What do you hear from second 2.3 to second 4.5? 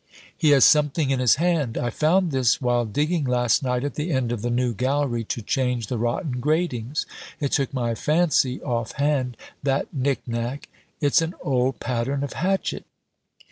this while digging last night at the end of the